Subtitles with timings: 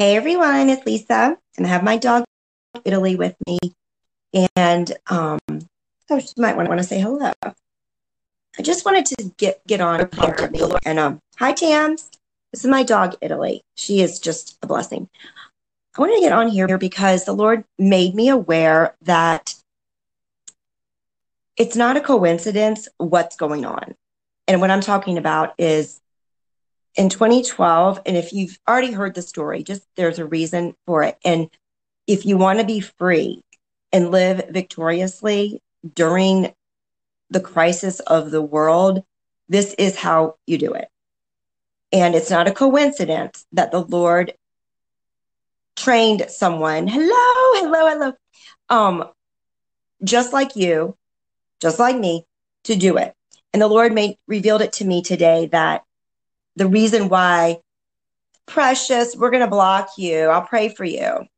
[0.00, 2.24] Hey everyone, it's Lisa, and I have my dog
[2.86, 3.58] Italy with me.
[4.56, 5.38] And um,
[6.08, 7.32] oh, she might want to say hello.
[7.42, 10.50] I just wanted to get get on here.
[10.86, 12.10] And um, hi Tams,
[12.50, 13.60] this is my dog Italy.
[13.74, 15.06] She is just a blessing.
[15.94, 19.54] I wanted to get on here because the Lord made me aware that
[21.58, 23.94] it's not a coincidence what's going on.
[24.48, 26.00] And what I'm talking about is
[26.96, 31.18] in 2012, and if you've already heard the story, just there's a reason for it.
[31.24, 31.48] And
[32.06, 33.42] if you want to be free
[33.92, 35.62] and live victoriously
[35.94, 36.52] during
[37.30, 39.04] the crisis of the world,
[39.48, 40.88] this is how you do it.
[41.92, 44.34] And it's not a coincidence that the Lord
[45.76, 48.12] trained someone, hello, hello, hello,
[48.68, 49.08] um,
[50.04, 50.96] just like you,
[51.60, 52.24] just like me,
[52.64, 53.14] to do it.
[53.52, 55.84] And the Lord made revealed it to me today that
[56.56, 57.58] the reason why,
[58.46, 60.24] precious, we're going to block you.
[60.24, 61.04] I'll pray for you.
[61.04, 61.28] I'm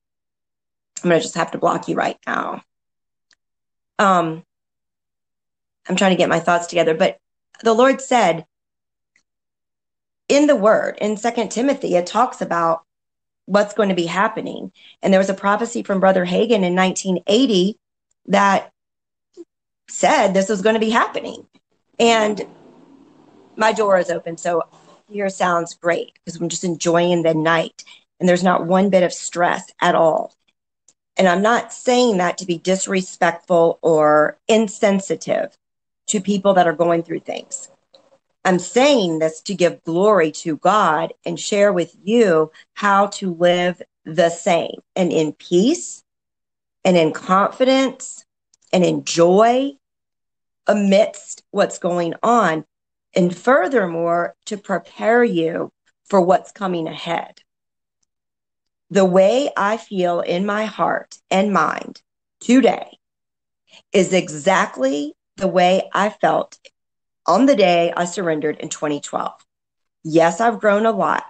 [1.09, 2.63] going to just have to block you right now.
[3.99, 4.45] Um,
[5.89, 7.19] I'm trying to get my thoughts together, but
[7.63, 8.47] the Lord said
[10.29, 12.83] in the word in Second Timothy, it talks about
[13.47, 14.73] what's going to be happening.
[15.03, 17.79] And there was a prophecy from Brother Hagin in 1980
[18.27, 18.73] that
[19.89, 21.47] said this was going to be happening.
[21.99, 22.47] And
[23.57, 24.63] my door is open, so
[25.13, 27.85] here sounds great because I'm just enjoying the night
[28.19, 30.35] and there's not one bit of stress at all.
[31.17, 35.57] And I'm not saying that to be disrespectful or insensitive
[36.09, 37.69] to people that are going through things.
[38.45, 43.81] I'm saying this to give glory to God and share with you how to live
[44.05, 46.03] the same and in peace
[46.85, 48.25] and in confidence
[48.73, 49.73] and in joy
[50.67, 52.65] amidst what's going on
[53.15, 55.71] and furthermore, to prepare you
[56.05, 57.41] for what's coming ahead.
[58.91, 62.03] The way I feel in my heart and mind
[62.41, 62.99] today
[63.93, 66.59] is exactly the way I felt
[67.27, 69.33] on the day I surrendered in 2012.
[70.05, 71.25] Yes, I've grown a lot.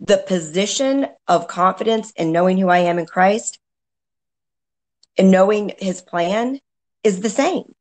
[0.00, 3.58] The position of confidence in knowing who I am in Christ
[5.16, 6.60] and knowing his plan
[7.02, 7.74] is the same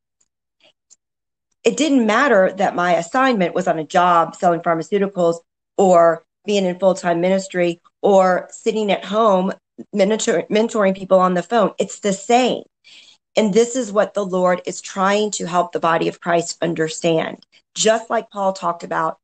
[1.67, 5.39] it didn't matter that my assignment was on a job selling pharmaceuticals
[5.77, 9.51] or being in full time ministry or sitting at home
[9.91, 11.73] mentor- mentoring people on the phone.
[11.77, 12.63] It's the same.
[13.35, 17.45] And this is what the Lord is trying to help the body of Christ understand.
[17.75, 19.19] Just like Paul talked about,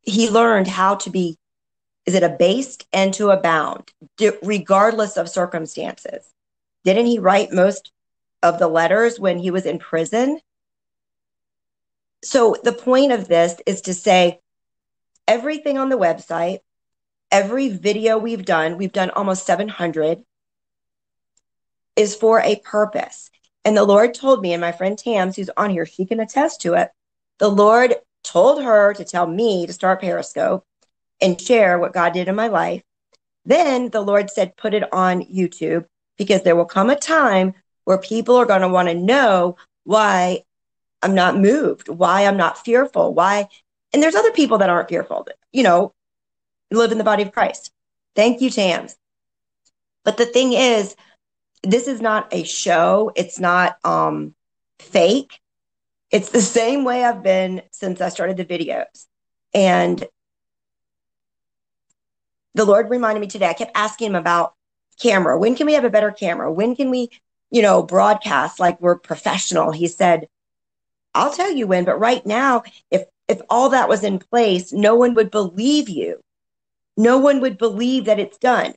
[0.00, 1.36] he learned how to be,
[2.06, 3.92] is it a abased and to abound,
[4.42, 6.24] regardless of circumstances.
[6.84, 7.92] Didn't he write most
[8.42, 10.40] of the letters when he was in prison?
[12.22, 14.40] So the point of this is to say
[15.26, 16.58] everything on the website,
[17.30, 20.22] every video we've done, we've done almost 700,
[21.96, 23.30] is for a purpose.
[23.64, 26.60] And the Lord told me, and my friend Tams, who's on here, she can attest
[26.62, 26.90] to it.
[27.38, 30.64] The Lord told her to tell me to start Periscope
[31.20, 32.82] and share what God did in my life.
[33.44, 35.86] Then the Lord said, put it on YouTube
[36.18, 37.54] because there will come a time
[37.84, 40.42] where people are going to want to know why
[41.02, 43.48] I'm not moved, why I'm not fearful, why.
[43.92, 45.94] And there's other people that aren't fearful, you know,
[46.70, 47.72] live in the body of Christ.
[48.14, 48.96] Thank you, Tams.
[50.04, 50.94] But the thing is,
[51.62, 53.12] this is not a show.
[53.16, 54.34] It's not um,
[54.78, 55.38] fake.
[56.10, 59.06] It's the same way I've been since I started the videos.
[59.52, 60.04] And
[62.54, 64.54] the Lord reminded me today, I kept asking him about
[65.00, 65.38] camera.
[65.38, 66.52] When can we have a better camera?
[66.52, 67.10] When can we,
[67.50, 69.70] you know, broadcast like we're professional?
[69.70, 70.28] He said,
[71.14, 74.96] I'll tell you when, but right now, if if all that was in place, no
[74.96, 76.20] one would believe you.
[76.96, 78.74] No one would believe that it's done.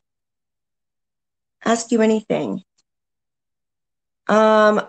[1.66, 2.64] Ask you anything.
[4.28, 4.82] Um,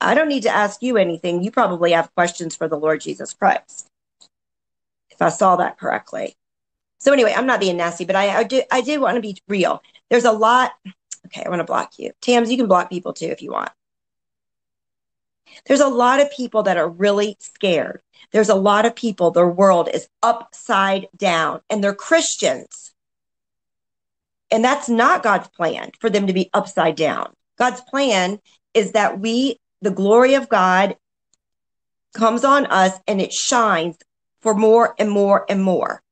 [0.00, 1.42] I don't need to ask you anything.
[1.42, 3.88] You probably have questions for the Lord Jesus Christ.
[5.10, 6.36] If I saw that correctly.
[7.00, 9.36] So anyway, I'm not being nasty, but I, I did I did want to be
[9.48, 9.82] real.
[10.08, 10.72] There's a lot.
[11.26, 12.12] Okay, I want to block you.
[12.20, 13.70] Tams, you can block people too if you want.
[15.66, 18.00] There's a lot of people that are really scared.
[18.32, 22.92] There's a lot of people, their world is upside down and they're Christians.
[24.50, 27.32] And that's not God's plan for them to be upside down.
[27.58, 28.40] God's plan
[28.74, 30.96] is that we, the glory of God,
[32.14, 33.96] comes on us and it shines
[34.40, 36.02] for more and more and more.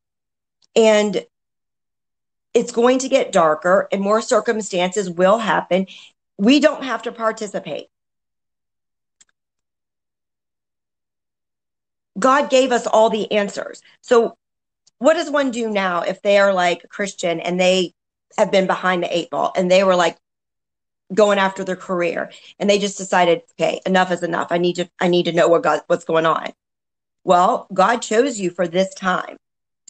[0.76, 1.24] And
[2.54, 5.86] it's going to get darker and more circumstances will happen.
[6.36, 7.88] We don't have to participate.
[12.18, 13.82] God gave us all the answers.
[14.02, 14.36] So
[14.98, 17.94] what does one do now if they are like Christian and they
[18.36, 20.16] have been behind the eight ball and they were like
[21.14, 24.48] going after their career and they just decided, okay, enough is enough.
[24.50, 26.52] I need to, I need to know what God, what's going on.
[27.24, 29.36] Well, God chose you for this time.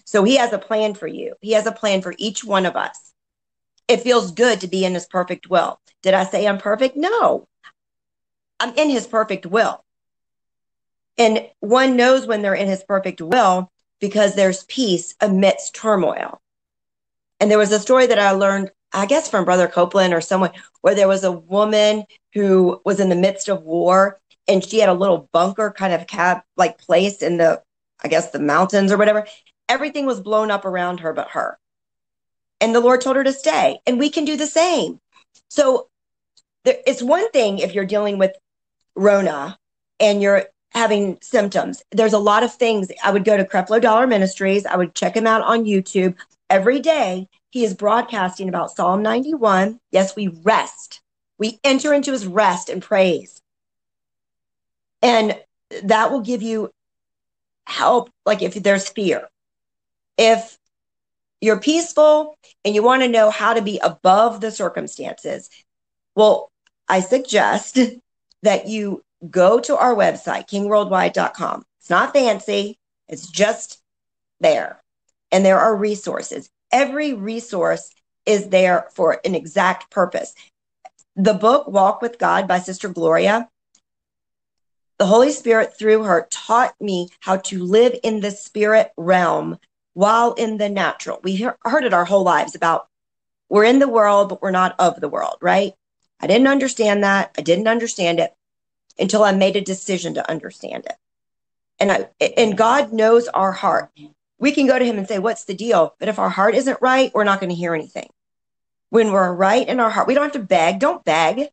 [0.05, 1.35] So he has a plan for you.
[1.41, 3.13] He has a plan for each one of us.
[3.89, 5.81] It feels good to be in his perfect will.
[6.03, 6.97] Did I say I'm perfect?
[6.97, 7.47] No.
[8.61, 9.85] I'm in his perfect will.
[11.19, 13.71] And one knows when they're in his perfect will
[14.01, 16.41] because there's peace amidst turmoil.
[17.41, 20.53] And there was a story that I learned, I guess, from Brother Copeland or someone,
[20.81, 22.05] where there was a woman
[22.35, 26.07] who was in the midst of war and she had a little bunker kind of
[26.07, 27.63] cab like place in the,
[28.03, 29.27] I guess, the mountains or whatever.
[29.69, 31.59] Everything was blown up around her but her.
[32.61, 33.81] And the Lord told her to stay.
[33.87, 35.01] And we can do the same.
[35.49, 35.89] So
[36.65, 38.33] there, it's one thing if you're dealing with
[38.95, 39.59] Rona
[40.01, 41.83] and you're having symptoms.
[41.91, 42.91] There's a lot of things.
[43.03, 44.67] I would go to Creflo Dollar Ministries.
[44.67, 46.15] I would check him out on YouTube
[46.51, 47.29] every day.
[47.51, 49.81] He is broadcasting about Psalm 91.
[49.91, 51.01] Yes, we rest.
[51.39, 53.41] We enter into his rest and praise.
[55.03, 55.39] And
[55.85, 56.71] that will give you
[57.67, 59.29] help, like if there's fear.
[60.17, 60.59] If
[61.41, 65.49] you're peaceful and you want to know how to be above the circumstances,
[66.15, 66.51] well,
[66.89, 67.79] I suggest
[68.43, 71.65] that you go to our website, kingworldwide.com.
[71.81, 72.79] It's not fancy,
[73.09, 73.81] it's just
[74.41, 74.83] there.
[75.31, 76.51] And there are resources.
[76.73, 77.91] Every resource
[78.27, 80.35] is there for an exact purpose.
[81.17, 83.49] The book, Walk with God by Sister Gloria,
[84.99, 89.59] the Holy Spirit, through her, taught me how to live in the spirit realm
[89.95, 91.21] while in the natural.
[91.23, 92.89] We heard it our whole lives about
[93.49, 95.73] we're in the world, but we're not of the world, right?
[96.21, 97.35] I didn't understand that.
[97.39, 98.33] I didn't understand it
[98.99, 100.97] until I made a decision to understand it.
[101.81, 103.91] And I, and God knows our heart.
[104.39, 105.95] We can go to him and say, what's the deal?
[105.99, 108.09] But if our heart isn't right, we're not going to hear anything.
[108.91, 110.81] When we're right in our heart, we don't have to beg.
[110.81, 111.49] Don't beg.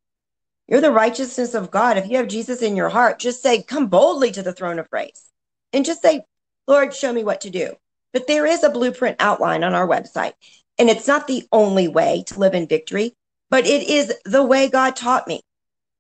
[0.68, 1.98] You're the righteousness of God.
[1.98, 4.90] If you have Jesus in your heart, just say, come boldly to the throne of
[4.90, 5.30] grace
[5.74, 6.24] and just say,
[6.68, 7.76] Lord, show me what to do.
[8.14, 10.34] But there is a blueprint outline on our website.
[10.80, 13.14] And it's not the only way to live in victory,
[13.50, 15.42] but it is the way God taught me.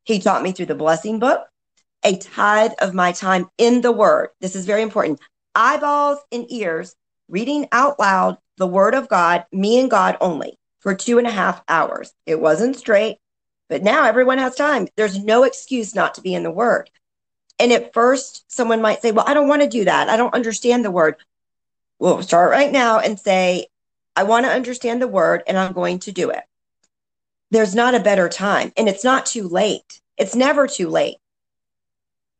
[0.05, 1.47] He taught me through the blessing book,
[2.03, 4.29] a tithe of my time in the word.
[4.39, 5.19] This is very important.
[5.55, 6.95] Eyeballs and ears,
[7.27, 11.31] reading out loud the word of God, me and God only for two and a
[11.31, 12.13] half hours.
[12.27, 13.17] It wasn't straight,
[13.67, 14.87] but now everyone has time.
[14.95, 16.91] There's no excuse not to be in the word.
[17.57, 20.09] And at first, someone might say, Well, I don't want to do that.
[20.09, 21.15] I don't understand the word.
[21.97, 23.67] We'll start right now and say,
[24.15, 26.43] I want to understand the word and I'm going to do it
[27.55, 30.01] there's not a better time and it's not too late.
[30.17, 31.17] It's never too late.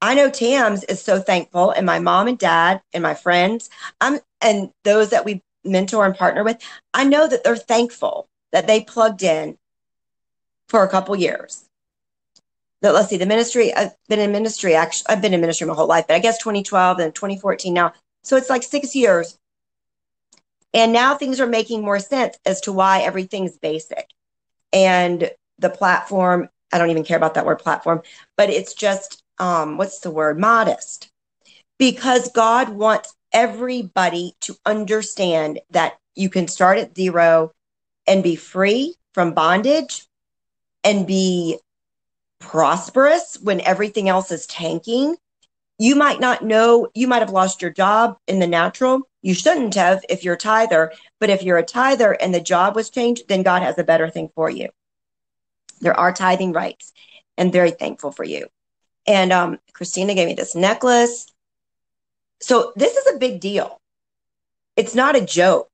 [0.02, 3.70] I know Tams is so thankful and my mom and dad and my friends
[4.02, 6.62] I'm, and those that we mentor and partner with,
[6.94, 9.58] I know that they're thankful that they plugged in
[10.68, 11.66] for a couple years.
[12.82, 15.88] Let's see, the ministry, I've been in ministry, actually, I've been in ministry my whole
[15.88, 17.94] life, but I guess 2012 and 2014 now.
[18.24, 19.40] So it's like six years.
[20.72, 24.10] And now things are making more sense as to why everything's basic
[24.76, 28.02] and the platform i don't even care about that word platform
[28.38, 30.40] but it's just um, what's the word?
[30.40, 31.10] Modest.
[31.78, 37.52] Because god wants everybody to understand that you can start at zero
[38.08, 40.06] and be free from bondage
[40.84, 41.58] and be
[42.40, 45.18] prosperous when everything else is tanking.
[45.78, 49.74] You might not know you might have lost your job in the natural you shouldn't
[49.74, 53.28] have if you're a tither, but if you're a tither and the job was changed,
[53.28, 54.70] then God has a better thing for you.
[55.82, 56.94] There are tithing rights
[57.36, 58.46] and very thankful for you.
[59.08, 61.26] And um, Christina gave me this necklace.
[62.40, 63.82] So this is a big deal.
[64.78, 65.72] It's not a joke.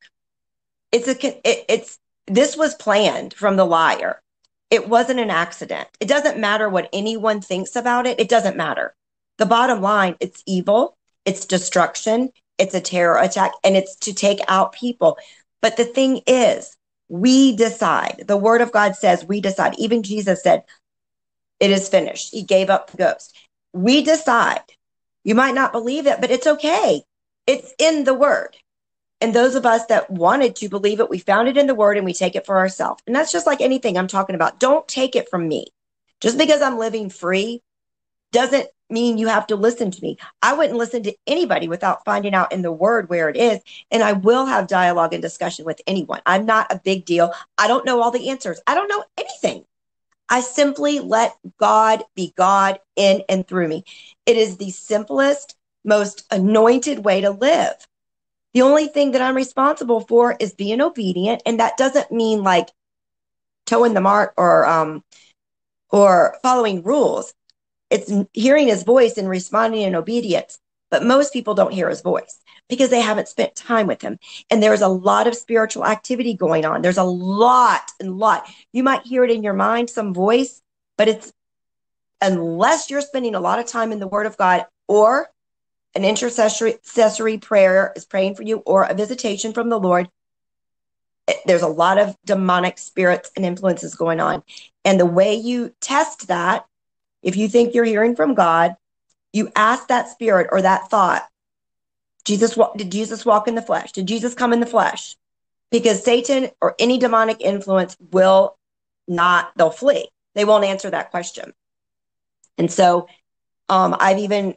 [0.93, 4.21] It's a it, it's this was planned from the liar.
[4.69, 5.89] It wasn't an accident.
[5.99, 8.17] It doesn't matter what anyone thinks about it.
[8.17, 8.95] It doesn't matter.
[9.39, 12.31] The bottom line, it's evil, it's destruction,
[12.61, 15.17] it's a terror attack and it's to take out people.
[15.61, 16.77] But the thing is,
[17.09, 18.23] we decide.
[18.27, 19.77] The word of God says we decide.
[19.77, 20.63] Even Jesus said,
[21.59, 22.31] it is finished.
[22.31, 23.35] He gave up the ghost.
[23.73, 24.61] We decide.
[25.23, 27.01] You might not believe it, but it's okay.
[27.47, 28.55] It's in the word.
[29.19, 31.97] And those of us that wanted to believe it, we found it in the word
[31.97, 33.03] and we take it for ourselves.
[33.05, 34.59] And that's just like anything I'm talking about.
[34.59, 35.67] Don't take it from me.
[36.21, 37.61] Just because I'm living free
[38.31, 40.17] doesn't mean you have to listen to me.
[40.41, 43.59] I wouldn't listen to anybody without finding out in the word where it is.
[43.89, 46.21] And I will have dialogue and discussion with anyone.
[46.25, 47.33] I'm not a big deal.
[47.57, 48.59] I don't know all the answers.
[48.67, 49.65] I don't know anything.
[50.29, 53.83] I simply let God be God in and through me.
[54.25, 57.75] It is the simplest, most anointed way to live.
[58.53, 61.41] The only thing that I'm responsible for is being obedient.
[61.45, 62.69] And that doesn't mean like
[63.65, 65.03] toeing the mark or, um,
[65.89, 67.33] or following rules.
[67.91, 70.57] It's hearing his voice and responding in obedience.
[70.89, 74.19] But most people don't hear his voice because they haven't spent time with him.
[74.49, 76.81] And there's a lot of spiritual activity going on.
[76.81, 78.45] There's a lot and lot.
[78.73, 80.61] You might hear it in your mind, some voice,
[80.97, 81.31] but it's
[82.19, 85.29] unless you're spending a lot of time in the Word of God or
[85.95, 90.09] an intercessory prayer is praying for you or a visitation from the Lord,
[91.45, 94.43] there's a lot of demonic spirits and influences going on.
[94.83, 96.65] And the way you test that,
[97.21, 98.75] if you think you're hearing from God,
[99.33, 101.23] you ask that spirit or that thought,
[102.25, 103.91] Jesus, did Jesus walk in the flesh?
[103.91, 105.15] Did Jesus come in the flesh?
[105.71, 108.57] Because Satan or any demonic influence will
[109.07, 110.09] not, they'll flee.
[110.35, 111.53] They won't answer that question.
[112.57, 113.07] And so
[113.69, 114.55] um, I've even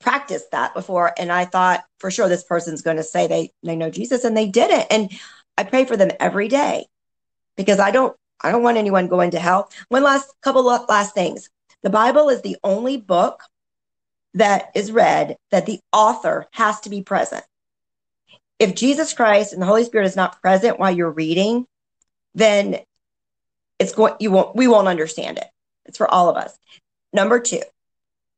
[0.00, 1.12] practiced that before.
[1.18, 4.36] And I thought for sure this person's going to say they, they know Jesus and
[4.36, 4.86] they didn't.
[4.90, 5.10] And
[5.56, 6.86] I pray for them every day
[7.56, 9.70] because I don't, I don't want anyone going to hell.
[9.88, 11.48] One last couple of last things.
[11.84, 13.44] The Bible is the only book
[14.32, 17.44] that is read that the author has to be present.
[18.58, 21.66] If Jesus Christ and the Holy Spirit is not present while you're reading,
[22.34, 22.78] then
[23.78, 25.46] it's going you won't we won't understand it.
[25.84, 26.58] It's for all of us.
[27.12, 27.60] Number two,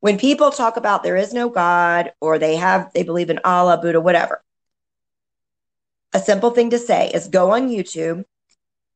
[0.01, 3.77] when people talk about there is no God or they have, they believe in Allah,
[3.77, 4.43] Buddha, whatever,
[6.13, 8.25] a simple thing to say is go on YouTube.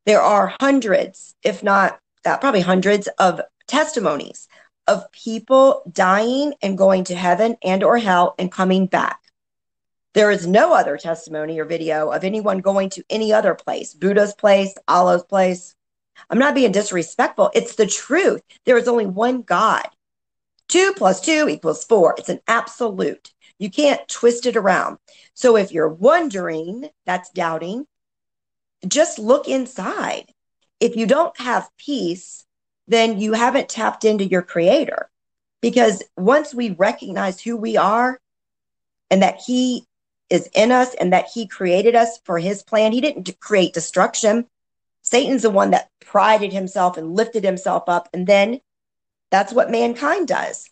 [0.05, 3.39] There are hundreds, if not that, probably hundreds of
[3.71, 4.47] testimonies
[4.87, 9.19] of people dying and going to heaven and or hell and coming back.
[10.13, 14.33] There is no other testimony or video of anyone going to any other place, Buddha's
[14.33, 15.75] place, Allah's place,
[16.29, 17.51] I'm not being disrespectful.
[17.53, 18.41] It's the truth.
[18.65, 19.87] There is only one God.
[20.67, 22.15] Two plus two equals four.
[22.17, 23.33] It's an absolute.
[23.59, 24.97] You can't twist it around.
[25.33, 27.85] So if you're wondering, that's doubting,
[28.87, 30.33] just look inside.
[30.79, 32.45] If you don't have peace,
[32.91, 35.09] then you haven't tapped into your creator.
[35.61, 38.19] Because once we recognize who we are
[39.09, 39.85] and that he
[40.29, 44.47] is in us and that he created us for his plan, he didn't create destruction.
[45.03, 48.09] Satan's the one that prided himself and lifted himself up.
[48.13, 48.59] And then
[49.29, 50.69] that's what mankind does.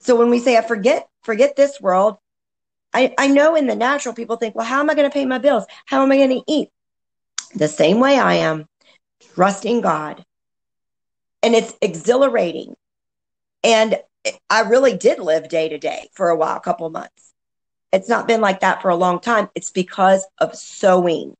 [0.00, 2.18] So when we say, I forget, forget this world,
[2.92, 5.24] I, I know in the natural people think, well, how am I going to pay
[5.24, 5.64] my bills?
[5.86, 6.68] How am I going to eat?
[7.54, 8.66] The same way I am,
[9.34, 10.24] trusting God.
[11.44, 12.74] And it's exhilarating.
[13.62, 14.00] And
[14.48, 17.34] I really did live day to day for a while, a couple months.
[17.92, 19.50] It's not been like that for a long time.
[19.54, 21.34] It's because of sowing.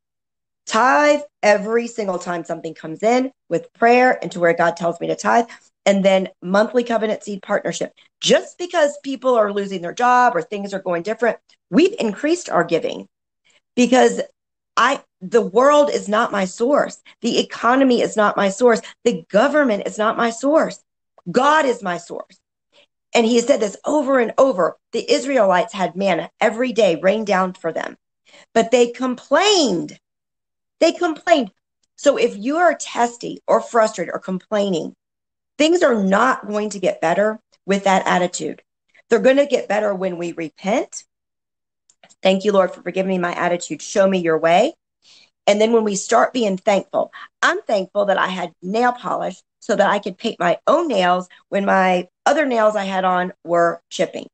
[0.66, 5.08] Tithe every single time something comes in with prayer and to where God tells me
[5.08, 5.46] to tithe.
[5.86, 7.92] And then monthly covenant seed partnership.
[8.20, 11.38] Just because people are losing their job or things are going different,
[11.70, 13.08] we've increased our giving
[13.74, 14.20] because
[14.76, 17.00] I the world is not my source.
[17.20, 18.80] The economy is not my source.
[19.04, 20.80] The government is not my source.
[21.30, 22.38] God is my source.
[23.14, 24.76] And he has said this over and over.
[24.92, 27.96] The Israelites had manna every day rain down for them,
[28.52, 29.98] but they complained
[30.80, 31.50] they complained.
[31.96, 34.94] So if you are testy or frustrated or complaining,
[35.56, 38.62] things are not going to get better with that attitude.
[39.08, 41.04] They're going to get better when we repent.
[42.22, 43.80] Thank you, Lord, for forgiving me my attitude.
[43.80, 44.74] Show me your way.
[45.46, 49.76] And then when we start being thankful, I'm thankful that I had nail polish so
[49.76, 53.82] that I could paint my own nails when my other nails I had on were
[53.90, 54.28] chipping.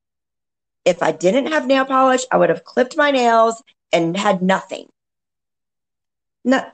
[0.85, 3.63] If I didn't have nail polish, I would have clipped my nails
[3.93, 4.87] and had nothing.
[6.45, 6.65] No,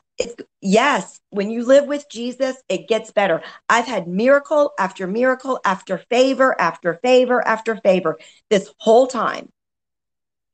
[0.61, 3.43] yes, when you live with Jesus, it gets better.
[3.69, 9.49] I've had miracle after miracle after favor after favor after favor this whole time.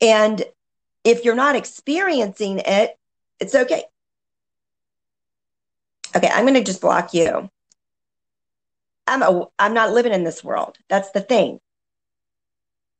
[0.01, 0.43] And
[1.03, 2.97] if you're not experiencing it,
[3.39, 3.83] it's okay.
[6.15, 7.49] Okay, I'm going to just block you.
[9.07, 10.77] I'm a, I'm not living in this world.
[10.89, 11.59] That's the thing.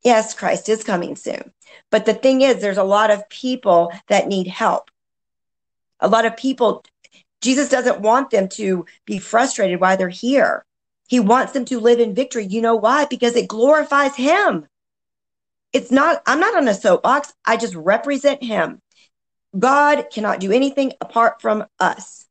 [0.04, 1.54] Yes, Christ is coming soon.
[1.90, 4.92] But the thing is, there's a lot of people that need help.
[6.00, 6.84] A lot of people,
[7.42, 10.66] Jesus doesn't want them to be frustrated why they're here.
[11.08, 12.46] He wants them to live in victory.
[12.46, 13.06] You know why?
[13.06, 14.68] Because it glorifies him.
[15.72, 17.34] It's not, I'm not on a soapbox.
[17.46, 18.82] I just represent him.
[19.58, 22.26] God cannot do anything apart from us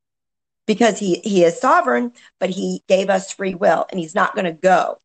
[0.66, 4.44] because he, he is sovereign, but he gave us free will and he's not going
[4.44, 5.00] to go.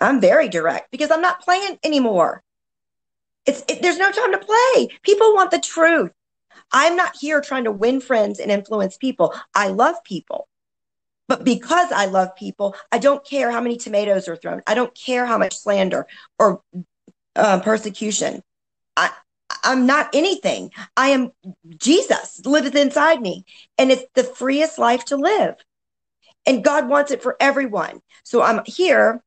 [0.00, 2.42] I'm very direct because I'm not playing anymore.
[3.46, 4.88] It's it, there's no time to play.
[5.02, 6.10] People want the truth.
[6.72, 9.34] I'm not here trying to win friends and influence people.
[9.54, 10.48] I love people.
[11.28, 14.62] But because I love people, I don't care how many tomatoes are thrown.
[14.66, 16.06] I don't care how much slander
[16.38, 16.62] or
[17.34, 18.42] uh, persecution.
[19.62, 20.70] I'm not anything.
[20.96, 21.32] I am
[21.76, 23.44] Jesus liveth inside me.
[23.78, 25.56] And it's the freest life to live.
[26.46, 28.00] And God wants it for everyone.
[28.24, 29.22] So I'm here.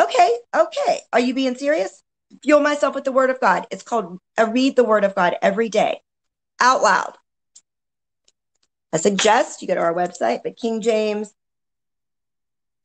[0.00, 1.00] Okay, okay.
[1.12, 2.02] Are you being serious?
[2.42, 3.66] Fuel myself with the word of God.
[3.70, 6.00] It's called I read the word of God every day
[6.60, 7.14] out loud.
[8.92, 11.34] I suggest you go to our website, but King James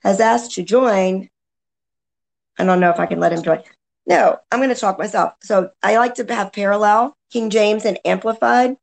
[0.01, 1.29] has asked to join.
[2.57, 3.63] I don't know if I can let him join.
[4.05, 5.33] No, I'm going to talk myself.
[5.41, 8.77] So I like to have parallel King James and Amplified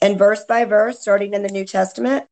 [0.00, 2.26] and verse by verse, starting in the New Testament.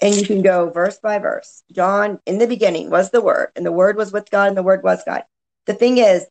[0.00, 1.64] And you can go verse by verse.
[1.72, 4.62] John, in the beginning was the Word, and the Word was with God, and the
[4.62, 5.24] Word was God.
[5.66, 6.26] The thing is,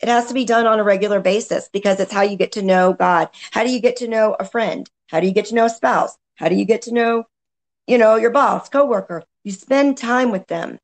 [0.00, 2.62] it has to be done on a regular basis because it's how you get to
[2.62, 3.28] know God.
[3.52, 4.90] How do you get to know a friend?
[5.06, 6.18] How do you get to know a spouse?
[6.34, 7.24] How do you get to know,
[7.86, 9.22] you know, your boss, coworker?
[9.44, 10.80] You spend time with them.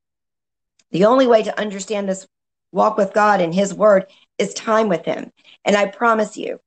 [0.93, 2.29] The only way to understand this
[2.73, 4.07] walk with God and His Word
[4.39, 5.33] is time with Him.
[5.65, 6.61] And I promise you,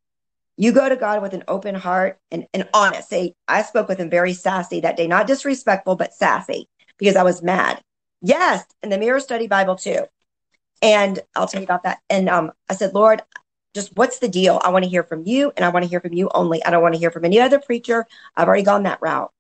[0.58, 3.10] you go to God with an open heart and, and honest.
[3.10, 6.68] Say, I spoke with him very sassy that day, not disrespectful, but sassy
[7.00, 7.82] because I was mad.
[8.22, 10.06] Yes, in the Mirror Study Bible too.
[10.84, 12.00] And I'll tell you about that.
[12.10, 13.24] And um, I said, Lord,
[13.74, 14.62] just what's the deal?
[14.64, 16.64] I want to hear from you, and I want to hear from you only.
[16.64, 18.06] I don't want to hear from any other preacher.
[18.36, 19.32] I've already gone that route.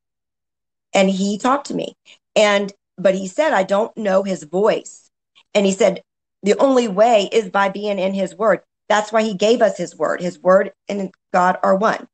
[0.93, 1.95] And he talked to me.
[2.35, 5.09] And but he said, I don't know his voice.
[5.53, 6.01] And he said,
[6.43, 8.61] the only way is by being in his word.
[8.89, 10.21] That's why he gave us his word.
[10.21, 12.07] His word and God are one.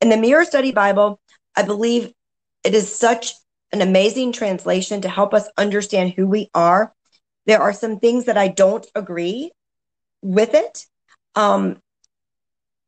[0.00, 1.20] In the Mirror Study Bible,
[1.56, 2.12] I believe
[2.64, 3.34] it is such
[3.72, 6.92] an amazing translation to help us understand who we are.
[7.46, 9.52] There are some things that I don't agree
[10.22, 10.86] with it.
[11.34, 11.80] Um,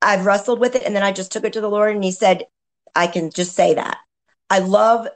[0.00, 2.10] I've wrestled with it and then I just took it to the Lord and he
[2.10, 2.46] said,
[2.94, 3.98] I can just say that.
[4.50, 5.08] I love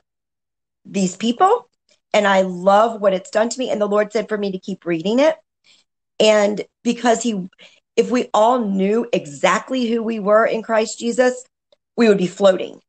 [0.84, 1.68] these people
[2.14, 3.70] and I love what it's done to me.
[3.70, 5.36] And the Lord said for me to keep reading it.
[6.18, 7.48] And because he,
[7.96, 11.44] if we all knew exactly who we were in Christ Jesus,
[11.96, 12.80] we would be floating.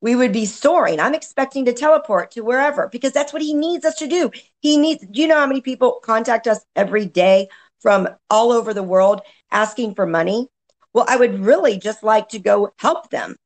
[0.00, 1.00] We would be soaring.
[1.00, 4.30] I'm expecting to teleport to wherever because that's what he needs us to do.
[4.60, 7.48] He needs, do you know how many people contact us every day
[7.80, 10.48] from all over the world asking for money?
[10.92, 13.36] Well, I would really just like to go help them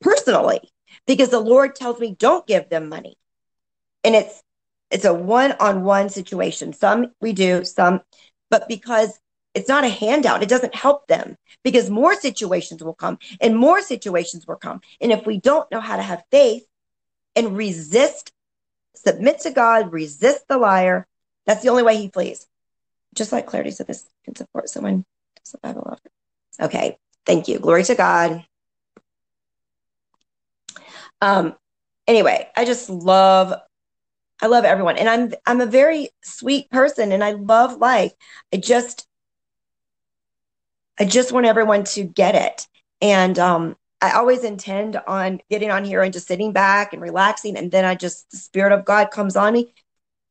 [0.00, 0.60] personally
[1.06, 3.16] because the Lord tells me don't give them money.
[4.04, 4.42] And it's
[4.90, 6.74] it's a one-on-one situation.
[6.74, 8.00] Some we do, some
[8.52, 9.18] but because
[9.54, 13.80] it's not a handout, it doesn't help them because more situations will come and more
[13.80, 14.82] situations will come.
[15.00, 16.66] And if we don't know how to have faith
[17.34, 18.30] and resist,
[18.94, 21.06] submit to God, resist the liar,
[21.46, 22.46] that's the only way he flees.
[23.14, 25.06] Just like Clarity said, this can support someone.
[26.60, 27.58] Okay, thank you.
[27.58, 28.44] Glory to God.
[31.22, 31.56] Um,
[32.06, 33.54] anyway, I just love
[34.42, 34.98] I love everyone.
[34.98, 38.12] And I'm I'm a very sweet person and I love life.
[38.52, 39.06] I just
[40.98, 42.66] I just want everyone to get it.
[43.00, 47.56] And um I always intend on getting on here and just sitting back and relaxing
[47.56, 49.72] and then I just the spirit of God comes on me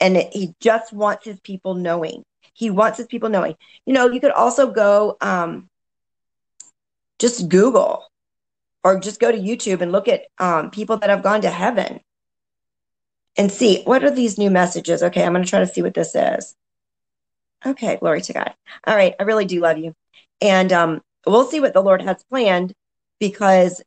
[0.02, 2.24] and it, he just wants his people knowing.
[2.54, 3.56] He wants his people knowing.
[3.86, 5.70] You know, you could also go um
[7.18, 8.04] just Google
[8.84, 12.02] or just go to YouTube and look at um, people that have gone to heaven
[13.42, 15.02] and see what are these new messages.
[15.02, 16.56] Okay, I'm going to try to see what this is.
[17.66, 18.54] Okay, glory to God.
[18.86, 19.96] All right, I really do love you.
[20.42, 22.74] And um, we'll see what the Lord has planned
[23.20, 23.82] because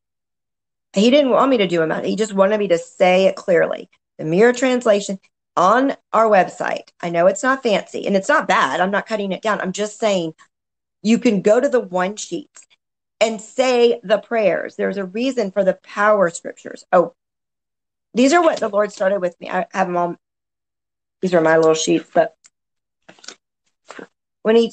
[0.92, 2.04] he didn't want me to do a it.
[2.04, 3.88] He just wanted me to say it clearly.
[4.18, 5.20] The mirror translation
[5.56, 6.88] on our website.
[7.00, 8.80] I know it's not fancy and it's not bad.
[8.80, 9.60] I'm not cutting it down.
[9.60, 10.34] I'm just saying
[11.00, 12.66] you can go to the one sheets
[13.20, 14.74] and say the prayers.
[14.74, 16.84] There's a reason for the power scriptures.
[16.90, 17.14] Oh,
[18.14, 19.50] these are what the Lord started with me.
[19.50, 20.16] I have them all.
[21.20, 22.34] These are my little sheets, but
[24.42, 24.72] when He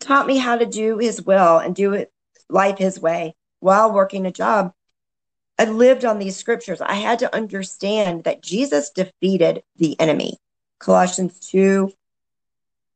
[0.00, 2.12] taught me how to do His will and do it
[2.48, 4.72] life His way while working a job,
[5.58, 6.80] I lived on these scriptures.
[6.80, 10.38] I had to understand that Jesus defeated the enemy.
[10.78, 11.92] Colossians 2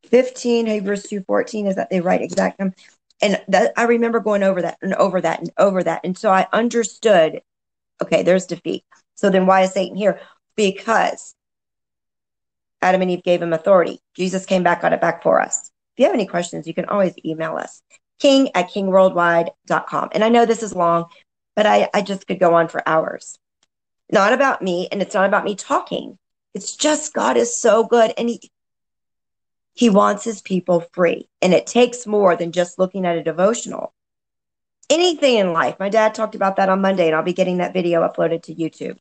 [0.09, 2.61] 15, Hebrews 2 14 is that they write exact
[3.23, 6.01] and that I remember going over that and over that and over that.
[6.05, 7.41] And so I understood,
[8.03, 8.85] okay, there's defeat.
[9.23, 10.21] So then why is Satan here?
[10.57, 11.37] Because
[12.83, 14.01] Adam and Eve gave him authority.
[14.17, 15.71] Jesus came back, got it back for us.
[15.95, 17.83] If you have any questions, you can always email us.
[18.19, 20.09] King at kingworldwide.com.
[20.13, 21.05] And I know this is long,
[21.55, 23.39] but I, I just could go on for hours.
[24.11, 26.19] Not about me, and it's not about me talking.
[26.53, 28.51] It's just God is so good and he
[29.75, 31.29] he wants his people free.
[31.41, 33.95] And it takes more than just looking at a devotional.
[34.91, 35.77] Anything in life.
[35.79, 38.55] My dad talked about that on Monday, and I'll be getting that video uploaded to
[38.55, 38.99] YouTube.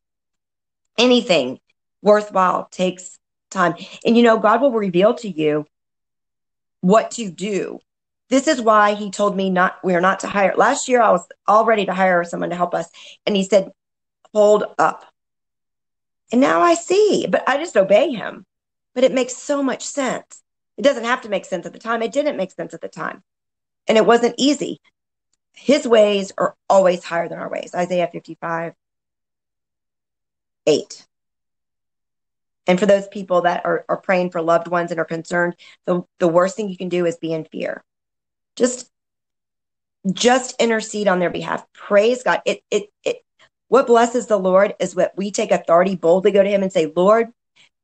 [0.97, 1.59] Anything
[2.01, 3.75] worthwhile takes time.
[4.05, 5.65] And you know, God will reveal to you
[6.81, 7.79] what to do.
[8.29, 10.53] This is why he told me not we are not to hire.
[10.55, 12.89] Last year I was all ready to hire someone to help us
[13.25, 13.71] and he said
[14.33, 15.05] hold up.
[16.31, 18.45] And now I see, but I just obey him.
[18.95, 20.41] But it makes so much sense.
[20.77, 22.01] It doesn't have to make sense at the time.
[22.01, 23.21] It didn't make sense at the time.
[23.87, 24.79] And it wasn't easy.
[25.53, 27.75] His ways are always higher than our ways.
[27.75, 28.73] Isaiah 55,
[30.65, 31.05] 8.
[32.67, 36.03] And for those people that are, are praying for loved ones and are concerned, the,
[36.19, 37.83] the worst thing you can do is be in fear.
[38.55, 38.89] Just
[40.11, 41.65] just intercede on their behalf.
[41.73, 42.41] Praise God.
[42.45, 43.17] It it it
[43.67, 46.91] what blesses the Lord is what we take authority boldly go to him and say,
[46.95, 47.29] Lord,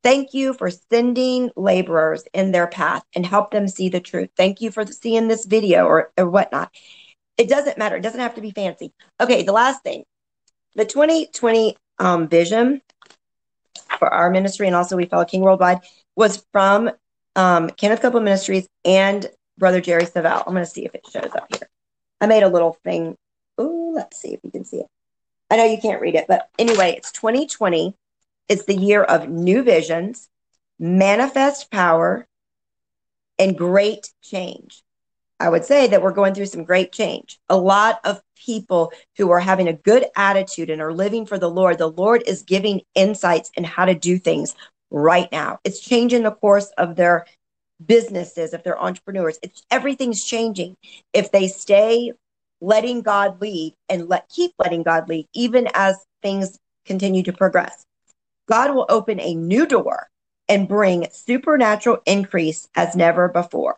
[0.03, 4.29] thank you for sending laborers in their path and help them see the truth.
[4.35, 6.73] Thank you for seeing this video or, or whatnot.
[7.37, 7.95] It doesn't matter.
[7.95, 8.91] It doesn't have to be fancy.
[9.21, 10.03] Okay, the last thing.
[10.77, 12.83] The 2020 um, vision
[13.97, 15.79] for our ministry and also We Follow King Worldwide
[16.15, 16.91] was from
[17.35, 20.43] um, Kenneth Copeland Ministries and Brother Jerry Savelle.
[20.45, 21.67] I'm going to see if it shows up here.
[22.21, 23.17] I made a little thing.
[23.57, 24.85] Oh, let's see if you can see it.
[25.49, 27.95] I know you can't read it, but anyway, it's 2020.
[28.47, 30.29] It's the year of new visions,
[30.77, 32.27] manifest power,
[33.39, 34.83] and great change.
[35.39, 37.39] I would say that we're going through some great change.
[37.49, 41.50] A lot of people who are having a good attitude and are living for the
[41.50, 44.56] Lord, the Lord is giving insights in how to do things
[44.91, 45.60] right now.
[45.63, 47.26] It's changing the course of their
[47.86, 49.39] businesses, if they're entrepreneurs.
[49.41, 50.78] It's everything's changing.
[51.13, 52.13] If they stay
[52.62, 57.86] letting God lead and let keep letting God lead, even as things continue to progress,
[58.47, 60.08] God will open a new door
[60.50, 63.78] and bring supernatural increase as never before.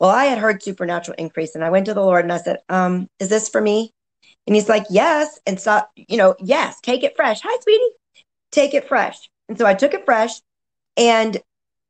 [0.00, 2.58] Well, I had heard supernatural increase and I went to the Lord and I said,
[2.68, 3.92] um, is this for me?
[4.48, 5.38] And he's like, yes.
[5.46, 7.42] And so, you know, yes, take it fresh.
[7.42, 7.90] Hi, sweetie.
[8.50, 9.28] Take it fresh.
[9.46, 10.40] And so I took it fresh
[10.96, 11.36] and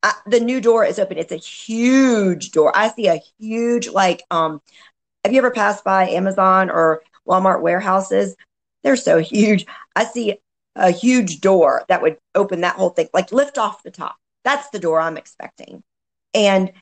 [0.02, 1.18] I, the new door is open.
[1.18, 2.76] It's a huge door.
[2.76, 4.60] I see a huge, like, um,
[5.24, 8.34] have you ever passed by Amazon or Walmart warehouses?
[8.82, 9.64] They're so huge.
[9.94, 10.40] I see
[10.74, 14.16] a huge door that would open that whole thing, like lift off the top.
[14.42, 15.84] That's the door I'm expecting.
[16.34, 16.72] And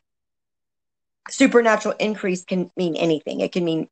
[1.29, 3.41] supernatural increase can mean anything.
[3.41, 3.91] It can mean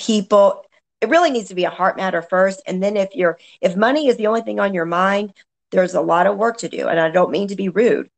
[0.00, 0.64] people.
[1.00, 2.62] It really needs to be a heart matter first.
[2.66, 5.32] And then if you're if money is the only thing on your mind,
[5.70, 6.88] there's a lot of work to do.
[6.88, 8.10] And I don't mean to be rude.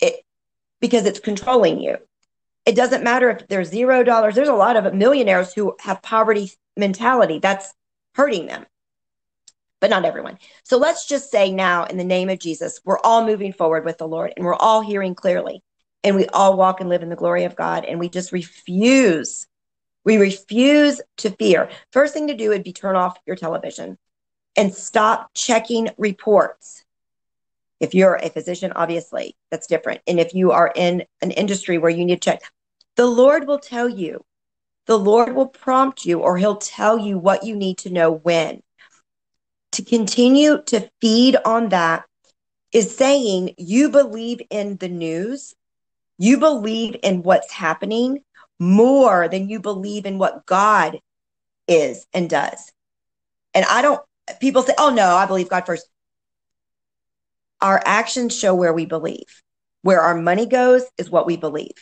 [0.00, 0.22] It
[0.80, 1.96] because it's controlling you.
[2.64, 4.34] It doesn't matter if there's zero dollars.
[4.34, 7.38] There's a lot of millionaires who have poverty mentality.
[7.38, 7.72] That's
[8.14, 8.66] hurting them.
[9.80, 10.38] But not everyone.
[10.62, 13.98] So let's just say now, in the name of Jesus, we're all moving forward with
[13.98, 15.60] the Lord and we're all hearing clearly
[16.04, 19.46] and we all walk and live in the glory of God and we just refuse.
[20.04, 21.70] We refuse to fear.
[21.92, 23.98] First thing to do would be turn off your television
[24.56, 26.84] and stop checking reports.
[27.80, 30.00] If you're a physician, obviously that's different.
[30.06, 32.42] And if you are in an industry where you need to check,
[32.96, 34.24] the Lord will tell you.
[34.86, 38.62] The Lord will prompt you or he'll tell you what you need to know when.
[39.72, 42.04] To continue to feed on that
[42.72, 45.54] is saying you believe in the news
[46.22, 48.22] you believe in what's happening
[48.62, 51.00] more than you believe in what God
[51.66, 52.72] is and does.
[53.54, 54.00] And I don't,
[54.40, 55.86] people say, oh no, I believe God first.
[57.60, 59.42] Our actions show where we believe.
[59.82, 61.74] Where our money goes is what we believe.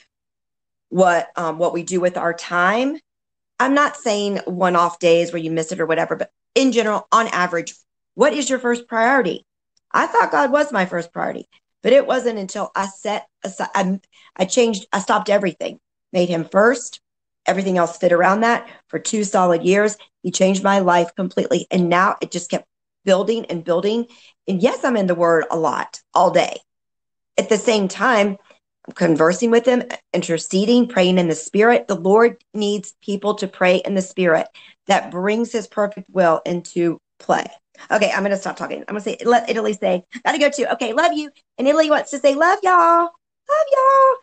[0.88, 2.98] What um, what we do with our time.
[3.58, 7.06] I'm not saying one off days where you miss it or whatever, but in general,
[7.12, 7.74] on average,
[8.14, 9.44] what is your first priority?
[9.92, 11.46] I thought God was my first priority.
[11.82, 14.00] But it wasn't until I set aside, I,
[14.36, 15.78] I changed, I stopped everything,
[16.12, 17.00] made him first.
[17.46, 19.96] Everything else fit around that for two solid years.
[20.22, 21.66] He changed my life completely.
[21.70, 22.66] And now it just kept
[23.04, 24.06] building and building.
[24.46, 26.58] And yes, I'm in the word a lot all day.
[27.38, 28.36] At the same time,
[28.86, 31.88] I'm conversing with him, interceding, praying in the spirit.
[31.88, 34.48] The Lord needs people to pray in the spirit
[34.86, 37.46] that brings his perfect will into play.
[37.90, 38.80] Okay, I'm gonna stop talking.
[38.80, 40.66] I'm gonna say let Italy say, gotta go too.
[40.72, 41.30] Okay, love you.
[41.56, 43.02] And Italy wants to say, love y'all.
[43.02, 44.16] Love y'all.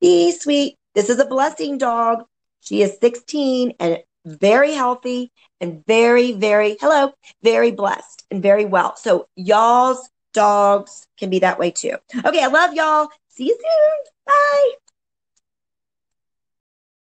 [0.00, 0.76] Be sweet.
[0.94, 2.24] This is a blessing dog.
[2.60, 8.96] She is 16 and very healthy and very, very, hello, very blessed and very well.
[8.96, 11.96] So y'all's dogs can be that way too.
[12.24, 13.08] Okay, I love y'all.
[13.28, 14.12] See you soon.
[14.26, 14.83] Bye.